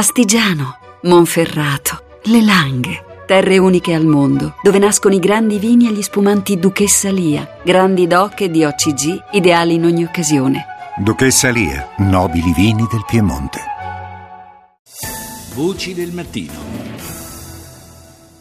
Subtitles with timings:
[0.00, 3.04] Astigiano, Monferrato, Le Langhe.
[3.26, 8.06] Terre uniche al mondo, dove nascono i grandi vini e gli spumanti Duchessa Lia, grandi
[8.06, 10.64] doc e di OCG, ideali in ogni occasione.
[10.96, 13.60] Duchessa Lia, nobili vini del Piemonte.
[15.52, 16.58] Voci del mattino.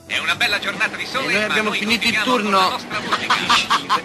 [0.06, 1.28] È una bella giornata di sole.
[1.28, 2.60] E noi ma abbiamo finito il turno.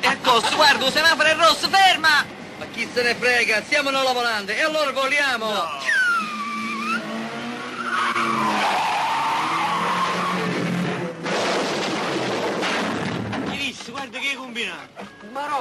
[0.00, 2.24] E guarda, un semaforo è rosso, ferma!
[2.58, 5.46] Ma chi se ne frega, stiamo alla volante e allora voliamo!
[5.78, 6.03] Chi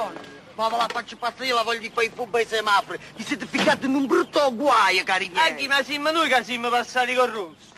[0.04, 0.32] Marone!
[0.54, 2.98] Ma ve la faccio passare io la voglio quei fubbi ai semafori!
[3.16, 5.50] Vi siete ficcati in un brutto guaio, cari miei!
[5.50, 7.73] Anche ma siamo noi che siamo passati con rosso!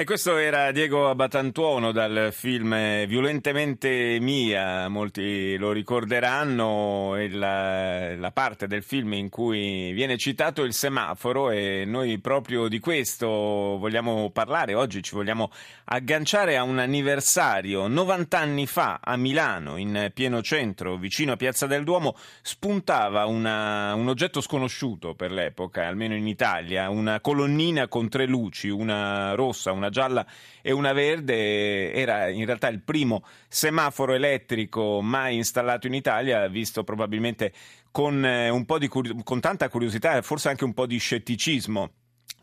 [0.00, 8.68] E questo era Diego Abatantuono dal film Violentemente Mia, molti lo ricorderanno, la, la, parte
[8.68, 14.74] del film in cui viene citato il semaforo e noi proprio di questo vogliamo parlare,
[14.74, 15.50] oggi ci vogliamo
[15.86, 17.88] agganciare a un anniversario.
[17.88, 23.94] 90 anni fa a Milano, in pieno centro, vicino a Piazza del Duomo, spuntava una,
[23.94, 29.72] un oggetto sconosciuto per l'epoca, almeno in Italia, una colonnina con tre luci, una rossa,
[29.72, 30.26] una gialla
[30.62, 36.84] e una verde era in realtà il primo semaforo elettrico mai installato in Italia, visto
[36.84, 37.52] probabilmente
[37.90, 41.90] con, un po di, con tanta curiosità e forse anche un po' di scetticismo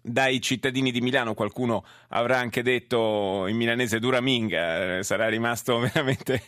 [0.05, 6.43] dai cittadini di Milano, qualcuno avrà anche detto in milanese duraminga, sarà rimasto veramente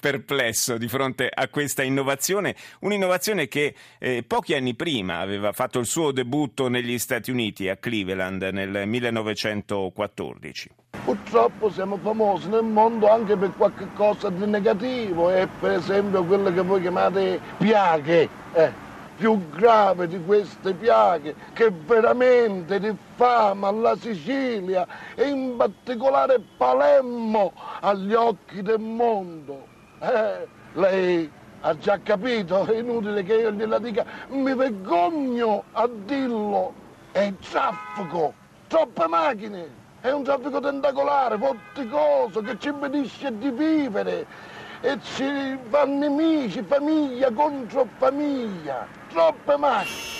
[0.00, 5.86] perplesso di fronte a questa innovazione, un'innovazione che eh, pochi anni prima aveva fatto il
[5.86, 10.70] suo debutto negli Stati Uniti, a Cleveland, nel 1914.
[11.04, 16.52] Purtroppo siamo famosi nel mondo anche per qualche cosa di negativo, e per esempio quello
[16.52, 18.28] che voi chiamate piaghe.
[18.54, 18.83] Eh
[19.16, 28.14] più grave di queste piaghe che veramente diffama la Sicilia e in particolare Palermo agli
[28.14, 29.66] occhi del mondo.
[30.00, 36.82] Eh, lei ha già capito, è inutile che io gliela dica, mi vergogno a dirlo.
[37.12, 38.34] È il traffico,
[38.66, 39.68] troppe macchine,
[40.00, 44.26] è un traffico tentacolare, vorticoso che ci impedisce di vivere
[44.80, 50.13] e ci fa nemici, famiglia contro famiglia, troppe macchine.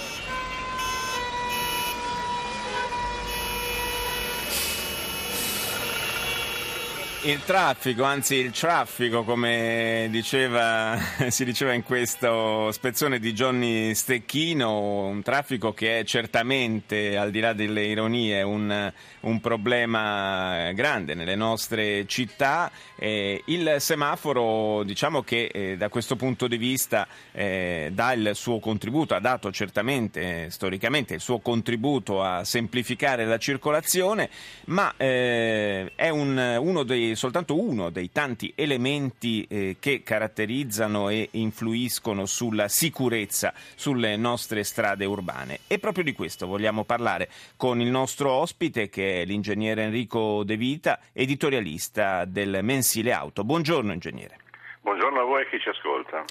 [7.27, 10.95] Il traffico, anzi il traffico, come diceva,
[11.31, 17.41] si diceva in questo spezzone di Johnny Stecchino, un traffico che è certamente, al di
[17.41, 22.71] là delle ironie, un, un problema grande nelle nostre città.
[22.95, 28.59] Eh, il semaforo, diciamo che eh, da questo punto di vista eh, dà il suo
[28.59, 34.29] contributo, ha dato certamente, storicamente, il suo contributo a semplificare la circolazione,
[34.67, 41.29] ma eh, è un, uno dei soltanto uno dei tanti elementi eh, che caratterizzano e
[41.33, 45.61] influiscono sulla sicurezza sulle nostre strade urbane.
[45.67, 50.57] E proprio di questo vogliamo parlare con il nostro ospite che è l'ingegnere Enrico De
[50.57, 53.45] Vita, editorialista del mensile Auto.
[53.45, 54.39] Buongiorno ingegnere.
[54.81, 56.25] Buongiorno a voi e chi ci ascolta.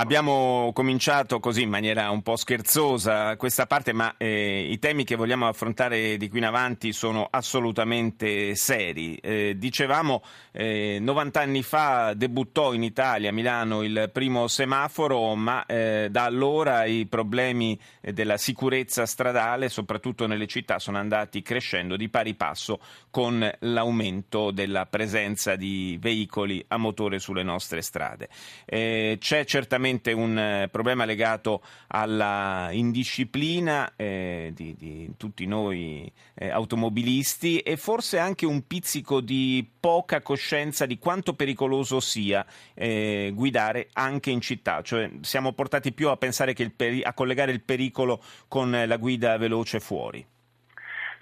[0.00, 5.16] Abbiamo cominciato così in maniera un po' scherzosa questa parte, ma eh, i temi che
[5.16, 9.16] vogliamo affrontare di qui in avanti sono assolutamente seri.
[9.16, 10.22] Eh, dicevamo,
[10.52, 16.22] eh, 90 anni fa debuttò in Italia, a Milano, il primo semaforo, ma eh, da
[16.22, 22.78] allora i problemi della sicurezza stradale, soprattutto nelle città, sono andati crescendo di pari passo
[23.10, 28.28] con l'aumento della presenza di veicoli a motore sulle nostre strade.
[28.64, 36.50] Eh, c'è certamente un eh, problema legato alla indisciplina eh, di, di, tutti noi eh,
[36.50, 42.44] automobilisti e forse anche un pizzico di poca coscienza di quanto pericoloso sia
[42.74, 47.52] eh, guidare anche in città, cioè siamo portati più a pensare che peri- a collegare
[47.52, 50.24] il pericolo con la guida veloce fuori.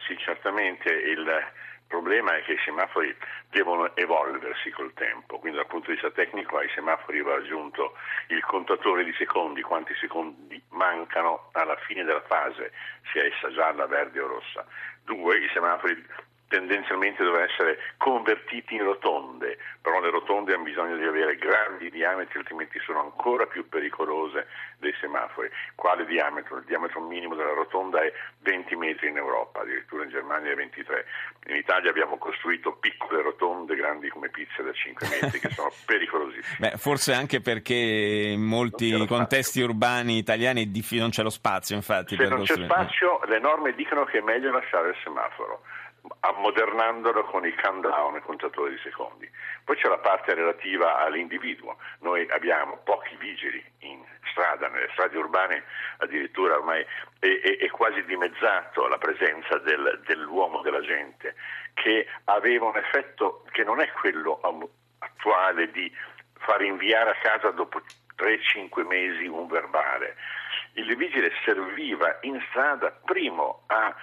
[0.07, 1.25] Sì, certamente il
[1.87, 3.17] il problema è che i semafori
[3.49, 7.95] devono evolversi col tempo, quindi dal punto di vista tecnico ai semafori va aggiunto
[8.27, 12.73] il contatore di secondi, quanti secondi mancano alla fine della fase,
[13.13, 14.67] sia essa gialla, verde o rossa.
[15.05, 16.05] Due, i semafori
[16.49, 22.39] tendenzialmente devono essere convertiti in rotonde, però le rotonde hanno bisogno di avere grandi diametri,
[22.39, 24.47] altrimenti sono ancora più pericolose
[24.79, 25.51] dei semafori.
[25.75, 26.59] Quale diametro?
[26.59, 31.05] Il diametro minimo della rotonda è 20 metri in Europa, addirittura in Germania è 23.
[31.49, 36.71] In Italia abbiamo costruito piccole rotonde grandi come pizze da 5 metri che sono pericolosissime.
[36.71, 39.65] Beh, forse anche perché in molti contesti spazio.
[39.65, 42.17] urbani italiani non c'è lo spazio, infatti.
[42.17, 45.63] Se non c'è spazio, le norme dicono che è meglio lasciare il semaforo,
[46.21, 49.31] ammodernandolo con i countdown, i contatori di secondi.
[49.65, 51.77] Poi c'è la parte relativa all'individuo.
[52.01, 55.65] Noi abbiamo pochi vigili in strada, nelle strade urbane
[55.99, 56.85] addirittura ormai
[57.19, 61.35] è, è- è quasi dimezzato la presenza del- dell'uomo, della gente,
[61.75, 64.41] che aveva un effetto che non è quello
[64.99, 65.91] attuale di
[66.39, 67.81] far inviare a casa dopo
[68.17, 70.17] 3-5 mesi un verbale.
[70.75, 73.95] Il vigile serviva in strada primo a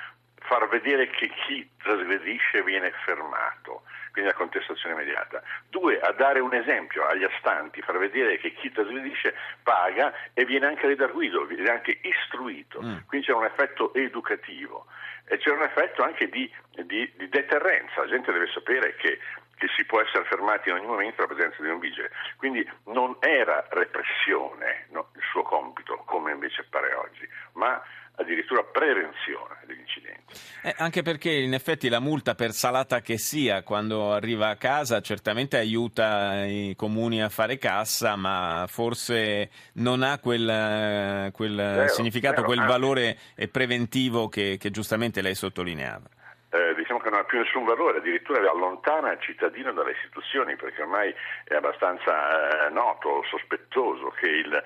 [0.44, 5.42] far vedere che chi trasgredisce viene fermato, quindi la contestazione immediata.
[5.70, 10.68] Due, a dare un esempio agli astanti, far vedere che chi trasgredisce paga e viene
[10.68, 12.80] anche redarguito, viene anche istruito.
[13.08, 14.86] Quindi c'è un effetto educativo
[15.26, 16.52] e c'è un effetto anche di,
[16.84, 18.02] di- di deterrenza.
[18.02, 19.20] La gente deve sapere che
[19.56, 22.12] che si può essere fermati in ogni momento alla presenza di un vigile.
[22.36, 27.82] Quindi non era repressione no, il suo compito, come invece appare oggi, ma
[28.16, 30.34] addirittura prevenzione degli incidenti.
[30.64, 35.02] Eh, anche perché in effetti la multa per salata che sia quando arriva a casa
[35.02, 42.42] certamente aiuta i comuni a fare cassa, ma forse non ha quel, quel Vero, significato,
[42.42, 43.18] vero, quel valore
[43.52, 46.22] preventivo che, che giustamente lei sottolineava.
[46.54, 50.84] Eh, diciamo che non ha più nessun valore, addirittura allontana il cittadino dalle istituzioni, perché
[50.84, 51.12] ormai
[51.46, 54.64] è abbastanza eh, noto, sospettoso che il-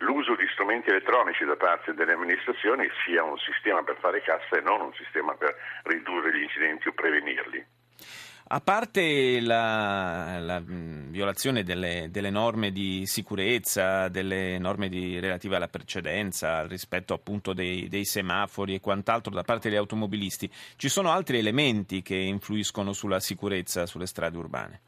[0.00, 4.60] l'uso di strumenti elettronici da parte delle amministrazioni sia un sistema per fare cassa e
[4.60, 7.64] non un sistema per ridurre gli incidenti o prevenirli.
[8.52, 15.54] A parte la, la, mh, violazione delle, delle norme di sicurezza, delle norme di- relative
[15.54, 20.88] alla precedenza, al rispetto appunto dei, dei semafori e quant'altro da parte degli automobilisti, ci
[20.88, 24.80] sono altri elementi che influiscono sulla sicurezza sulle strade urbane?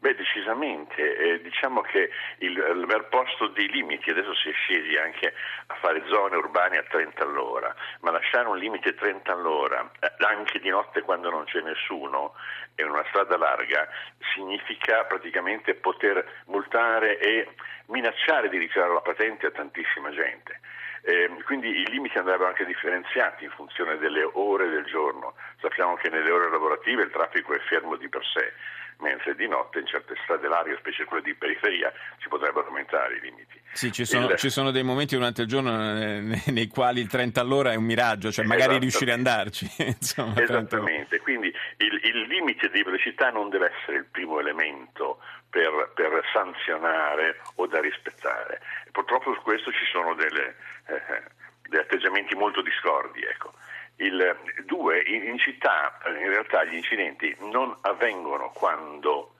[0.00, 2.08] Beh, decisamente, eh, diciamo che
[2.38, 5.34] il, l'aver posto dei limiti, adesso si è scesi anche
[5.66, 10.60] a fare zone urbane a 30 all'ora, ma lasciare un limite 30 all'ora, eh, anche
[10.60, 12.34] di notte quando non c'è nessuno,
[12.76, 13.88] in una strada larga,
[14.34, 17.48] significa praticamente poter multare e
[17.86, 20.60] minacciare di ritirare la patente a tantissima gente.
[21.08, 25.32] Eh, quindi i limiti andrebbero anche differenziati in funzione delle ore del giorno.
[25.58, 28.52] Sappiamo che nelle ore lavorative il traffico è fermo di per sé,
[28.98, 31.90] mentre di notte in certe strade larghe, specie quelle di periferia,
[32.20, 33.58] si potrebbero aumentare i limiti.
[33.72, 35.70] Sì, ci sono, Il- ci sono dei momenti durante il giorno
[36.00, 38.80] eh, nei, quali il 30 all'ora è un miraggio, cioè magari Esattamente.
[38.80, 39.70] riuscire ad andarci.
[39.84, 40.66] Insomma, 30 all'ora.
[40.66, 45.18] Esattamente, quindi il, il limite di velocità non deve essere il primo elemento
[45.48, 48.60] per, per sanzionare o da rispettare.
[48.90, 50.56] Purtroppo su questo ci sono delle,
[50.86, 51.22] eh,
[51.68, 53.22] degli atteggiamenti molto discordi.
[53.22, 53.52] Ecco.
[53.96, 59.34] Il, due, in, in città in realtà gli incidenti non avvengono quando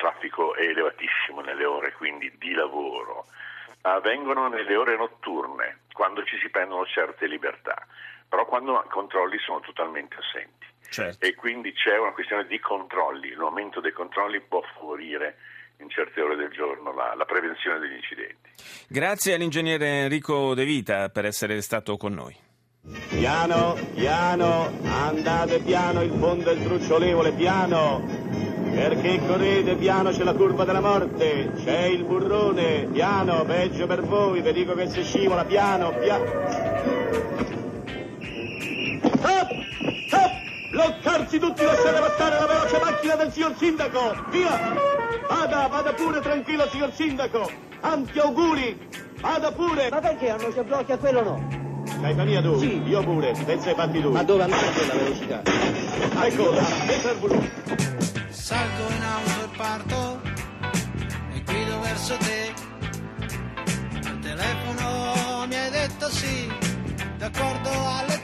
[0.00, 3.26] traffico è elevatissimo nelle ore quindi di lavoro,
[3.82, 7.86] avvengono nelle ore notturne, quando ci si prendono certe libertà,
[8.26, 10.66] però quando i controlli sono totalmente assenti.
[10.88, 11.24] Certo.
[11.24, 15.36] E quindi c'è una questione di controlli, l'aumento dei controlli può favorire
[15.78, 18.50] in certe ore del giorno la, la prevenzione degli incidenti.
[18.88, 22.36] Grazie all'ingegnere Enrico De Vita per essere stato con noi.
[23.10, 28.49] Piano, piano, andate piano, il fondo è trucciolevole, piano.
[28.72, 34.40] Perché correte piano, c'è la curva della morte, c'è il burrone, piano, peggio per voi,
[34.40, 36.24] vi dico che si scivola, piano, piano.
[39.14, 39.48] Stop!
[40.06, 40.30] Stop!
[40.70, 44.58] Bloccarsi tutti, lasciate passare la veloce macchina del signor sindaco, via!
[45.28, 48.78] Vada, vada pure tranquillo, signor sindaco, tanti auguri,
[49.20, 49.88] vada pure!
[49.90, 51.58] Ma perché non si blocca quello no?
[52.00, 52.58] Caifania tu?
[52.58, 52.82] Sì.
[52.86, 54.10] Io pure, pensa ai fatti tu.
[54.10, 55.42] Ma dove andate a quella velocità?
[56.24, 58.09] Ecco, e per.
[58.50, 60.20] Salgo in auto e parto
[61.34, 62.52] e guido verso te.
[64.08, 66.52] Al telefono mi hai detto sì,
[67.16, 68.19] d'accordo alle.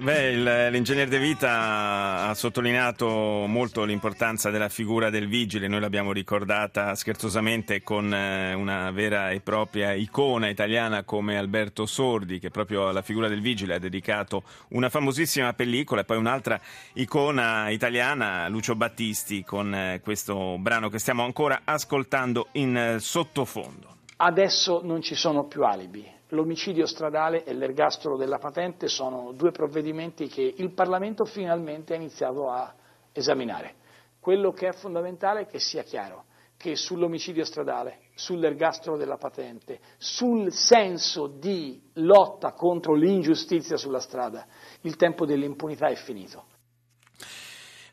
[0.00, 3.08] Beh, l'ingegnere De Vita ha sottolineato
[3.48, 9.40] molto l'importanza della figura del vigile, noi l'abbiamo ricordata scherzosamente con eh, una vera e
[9.40, 14.88] propria icona italiana come Alberto Sordi, che proprio alla figura del vigile ha dedicato una
[14.88, 16.60] famosissima pellicola e poi un'altra
[16.94, 23.96] icona italiana, Lucio Battisti, con eh, questo brano che stiamo ancora ascoltando in eh, sottofondo.
[24.16, 26.17] Adesso non ci sono più alibi.
[26.28, 32.50] L'omicidio stradale e l'ergastolo della patente sono due provvedimenti che il Parlamento finalmente ha iniziato
[32.50, 32.74] a
[33.12, 33.76] esaminare.
[34.20, 36.24] Quello che è fondamentale è che sia chiaro
[36.58, 44.44] che sull'omicidio stradale, sull'ergastolo della patente, sul senso di lotta contro l'ingiustizia sulla strada,
[44.80, 46.47] il tempo dell'impunità è finito.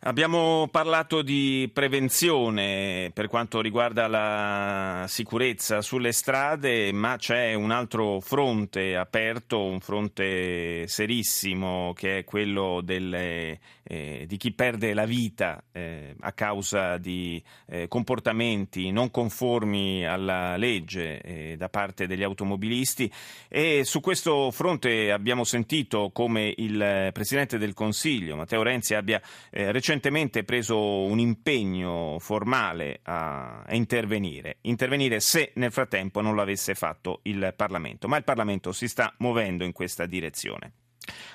[0.08, 8.20] Abbiamo parlato di prevenzione per quanto riguarda la sicurezza sulle strade, ma c'è un altro
[8.20, 15.64] fronte aperto, un fronte serissimo, che è quello delle, eh, di chi perde la vita
[15.72, 23.12] eh, a causa di eh, comportamenti non conformi alla legge eh, da parte degli automobilisti.
[23.50, 29.20] E su questo fronte abbiamo sentito come il Presidente del Consiglio, Matteo Renzi, abbia
[29.50, 36.76] eh, recentemente recentemente preso un impegno formale a, intervenire, intervenire se nel frattempo non l'avesse
[36.76, 40.74] fatto il Parlamento, ma il Parlamento si sta muovendo in questa direzione.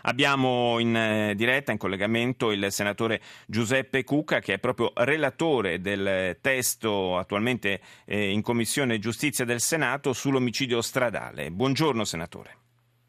[0.02, 6.36] Abbiamo in eh, diretta, in collegamento, il senatore Giuseppe Cucca, che è proprio relatore del
[6.40, 11.50] testo attualmente eh, in Commissione Giustizia del Senato sull'omicidio stradale.
[11.50, 12.59] Buongiorno, senatore.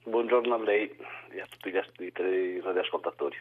[0.03, 0.89] Buongiorno a lei
[1.29, 3.37] e a tutti gli radioascoltatori.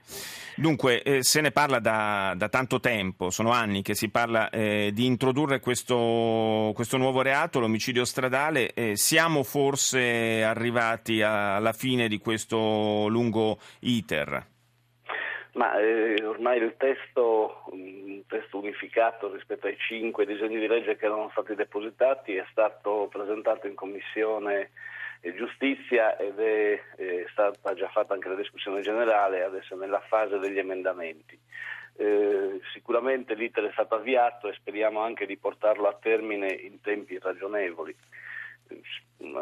[0.57, 4.91] Dunque, eh, se ne parla da, da, tanto tempo, sono anni che si parla eh,
[4.93, 8.75] di introdurre questo, questo, nuovo reato, l'omicidio stradale.
[8.75, 14.47] Eh, siamo forse arrivati a, alla fine di questo lungo iter?
[15.55, 21.07] Ma eh, ormai il testo, un testo unificato rispetto ai cinque disegni di legge che
[21.07, 24.71] erano stati depositati è stato presentato in commissione
[25.37, 30.59] giustizia ed è, è, stata già fatta anche la discussione generale, adesso nella fase degli
[30.59, 31.39] emendamenti.
[31.97, 37.19] Eh, sicuramente l'iter è stato avviato e speriamo anche di portarlo a termine in tempi
[37.19, 37.95] ragionevoli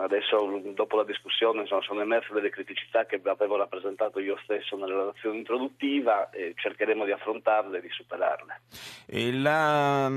[0.01, 4.99] adesso dopo la discussione insomma, sono emerse delle criticità che avevo rappresentato io stesso nella
[4.99, 8.61] relazione introduttiva e cercheremo di affrontarle e di superarle.
[9.07, 10.11] E la,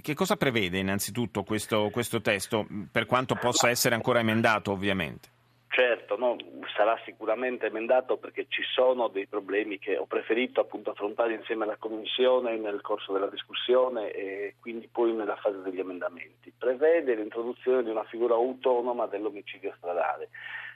[0.00, 5.40] che cosa prevede innanzitutto questo, questo testo, per quanto possa essere ancora emendato ovviamente?
[5.74, 6.36] Certo, no,
[6.76, 11.78] sarà sicuramente emendato perché ci sono dei problemi che ho preferito appunto affrontare insieme alla
[11.78, 16.52] Commissione nel corso della discussione e quindi poi nella fase degli emendamenti.
[16.58, 20.28] Prevede l'introduzione di una figura autonoma dell'omicidio stradale.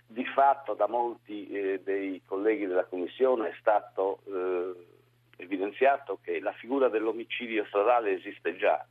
[0.06, 6.52] Di fatto da molti eh, dei colleghi della Commissione è stato eh, evidenziato che la
[6.52, 8.82] figura dell'omicidio stradale esiste già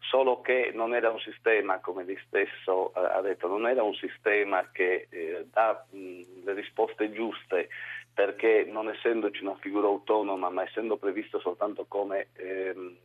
[0.00, 3.94] solo che non era un sistema, come lei stesso eh, ha detto, non era un
[3.94, 7.68] sistema che eh, dà mh, le risposte giuste
[8.12, 12.96] perché non essendoci una figura autonoma ma essendo previsto soltanto come ehm,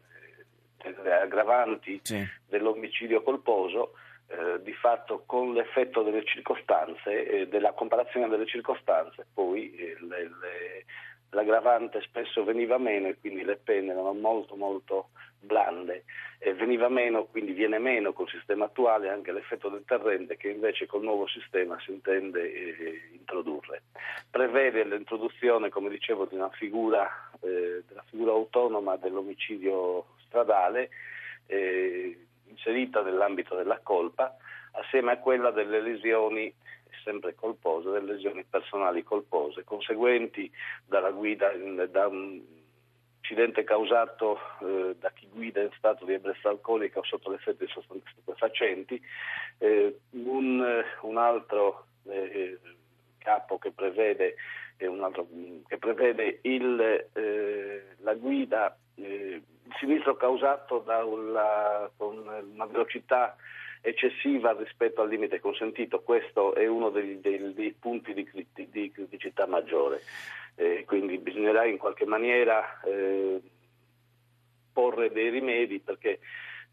[1.22, 2.24] aggravanti sì.
[2.48, 3.94] dell'omicidio colposo,
[4.28, 10.24] eh, di fatto con l'effetto delle circostanze, eh, della comparazione delle circostanze, poi eh, le,
[10.24, 10.86] le,
[11.36, 16.06] l'aggravante spesso veniva meno e quindi le pene erano molto molto blande
[16.40, 21.04] e veniva meno, quindi viene meno col sistema attuale anche l'effetto deterrente che invece col
[21.04, 23.84] nuovo sistema si intende eh, introdurre.
[24.30, 27.08] Prevede l'introduzione, come dicevo, di una figura,
[27.42, 30.90] eh, della figura autonoma dell'omicidio stradale
[31.48, 34.36] eh, inserita nell'ambito della colpa
[34.72, 36.54] assieme a quella delle lesioni
[37.04, 40.52] sempre colpose, delle lesioni personali colpose, conseguenti
[40.86, 41.52] dalla guida
[41.90, 42.42] da un
[43.26, 47.72] incidente causato eh, da chi guida in stato di ebbrezza alcolica o sotto l'effetto di
[47.72, 49.02] sostanze stupefacenti,
[49.58, 52.60] eh, un, un, altro eh,
[53.18, 54.36] capo che prevede,
[55.02, 55.28] altro,
[55.68, 63.36] che prevede il, eh, la guida, eh, il sinistro causato da una, con una velocità
[63.86, 68.28] eccessiva rispetto al limite consentito, questo è uno dei, dei, dei punti di,
[68.72, 70.02] di, criticità maggiore,
[70.56, 73.40] eh, quindi bisognerà in qualche maniera eh,
[74.74, 76.20] porre dei rimedi perché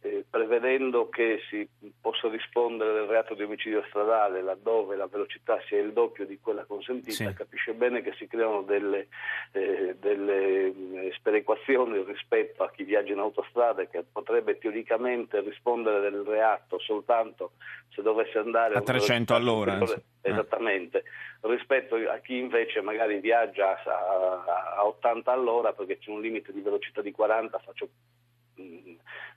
[0.05, 1.69] eh, prevedendo che si
[2.01, 6.65] possa rispondere del reato di omicidio stradale laddove la velocità sia il doppio di quella
[6.65, 7.33] consentita, sì.
[7.33, 9.07] capisce bene che si creano delle,
[9.53, 16.01] eh, delle mm, sperequazioni rispetto a chi viaggia in autostrada e che potrebbe teoricamente rispondere
[16.01, 17.53] del reato soltanto
[17.91, 19.79] se dovesse andare a 300 all'ora.
[20.21, 21.05] Esattamente, eh.
[21.43, 26.61] rispetto a chi invece magari viaggia a, a 80 all'ora perché c'è un limite di
[26.61, 27.89] velocità di 40, faccio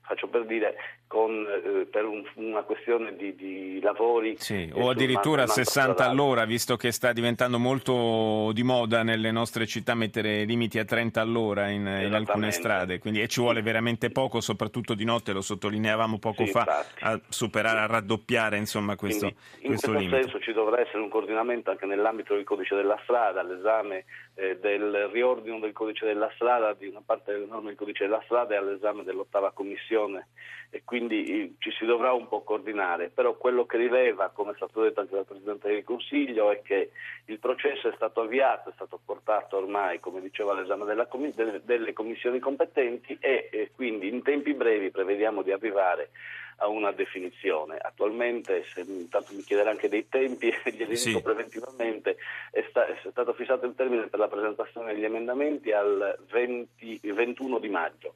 [0.06, 0.76] faccio per dire,
[1.08, 4.36] con, eh, per un, una questione di, di lavori.
[4.38, 9.66] Sì, o addirittura a 60 all'ora, visto che sta diventando molto di moda nelle nostre
[9.66, 14.12] città mettere limiti a 30 all'ora in, in alcune strade, quindi e ci vuole veramente
[14.12, 17.04] poco, soprattutto di notte, lo sottolineavamo poco sì, fa, infatti.
[17.04, 20.22] a superare, a raddoppiare insomma, questo, Quindi, in questo questo limite.
[20.22, 24.06] senso ci dovrà essere un coordinamento anche nell'ambito del codice della strada, l'esame
[24.36, 28.22] eh, del riordino del codice della strada, di una parte delle norme del codice della
[28.26, 30.28] strada e all'esame dell'ottava commissione
[30.70, 34.56] e quindi eh, ci si dovrà un po' coordinare, però quello che rileva, come è
[34.56, 36.92] stato detto anche dal Presidente del Consiglio, è che
[37.26, 41.94] il processo è stato avviato, è stato portato ormai, come diceva, all'esame commi- delle, delle
[41.94, 46.10] commissioni competenti e, e quindi in tempi brevi prevediamo di arrivare
[46.58, 47.78] a una definizione.
[47.78, 51.10] Attualmente, se intanto mi chiederà anche dei tempi, glieli Sì.
[51.10, 52.18] dico preventivamente,
[52.52, 57.60] è, sta- è stato fissato il termine per la presentazione degli emendamenti al 20 21
[57.60, 58.16] di maggio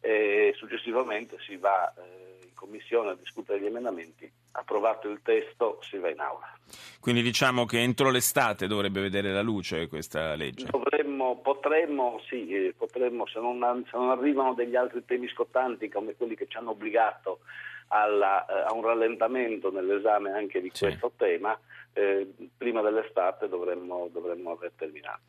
[0.00, 5.98] e successivamente si va eh, in commissione a discutere gli emendamenti, approvato il testo si
[5.98, 6.52] va in aula.
[7.00, 10.66] Quindi diciamo che entro l'estate dovrebbe vedere la luce questa legge.
[10.70, 10.99] Dovremmo,
[11.42, 16.34] potremmo, sì, eh, potremmo, se non, se non arrivano degli altri temi scottanti come quelli
[16.34, 17.40] che ci hanno obbligato
[17.92, 20.86] alla, eh, a un rallentamento nell'esame anche di Sì.
[20.86, 21.58] questo tema,
[21.92, 25.20] eh, prima dell'estate dovremmo, dovremmo aver terminato.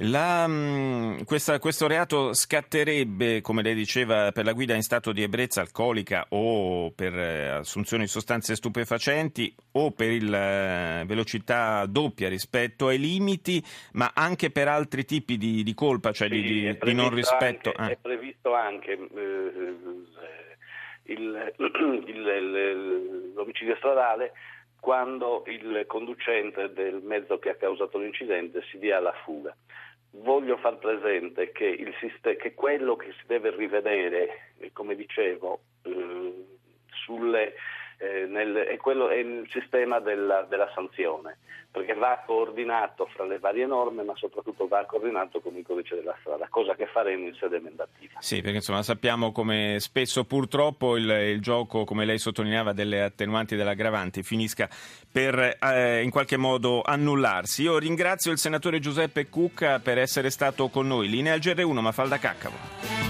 [0.00, 5.22] La, mh, questa- questo reato scatterebbe, come lei diceva, per la guida in stato di
[5.22, 12.28] ebbrezza alcolica o per eh, assunzione di sostanze stupefacenti o per il, eh, velocità doppia
[12.28, 13.60] rispetto ai limiti,
[13.94, 17.72] ma anche per altri tipi di, di colpa, cioè di, Sì, di- di non rispetto.
[17.74, 17.94] anche- eh.
[17.94, 19.74] È previsto anche eh,
[21.58, 24.32] il- il- l'omicidio stradale
[24.80, 29.54] quando il conducente del mezzo che ha causato l'incidente si dia alla fuga.
[30.10, 35.60] Voglio far presente che, il siste- che quello che si deve rivedere, eh, come dicevo,
[35.82, 36.44] eh,
[36.90, 37.54] sulle,
[37.98, 41.38] eh, nel- è, quello, è il sistema della, della sanzione,
[41.70, 46.16] perché va coordinato fra le varie norme, ma soprattutto va coordinato con il codice della
[46.20, 48.20] strada, cosa che faremo in sede emendativa.
[48.20, 53.54] Sì, perché insomma sappiamo come spesso purtroppo il, il gioco, come lei sottolineava, delle attenuanti
[53.54, 54.68] e delle aggravanti finisca
[55.10, 57.62] per eh, in qualche modo annullarsi.
[57.62, 61.08] Io ringrazio il senatore Giuseppe Cucca per essere stato con noi.
[61.08, 63.07] Linea al GR1, Mafalda Caccavo.